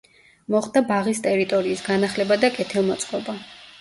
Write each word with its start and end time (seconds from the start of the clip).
მოხდა 0.53 0.81
ბაღის 0.91 1.21
ტერიტორიის 1.27 1.85
განახლება 1.91 2.39
და 2.45 2.51
კეთილმოწყობა. 2.59 3.37